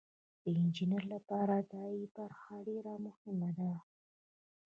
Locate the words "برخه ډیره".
2.17-2.93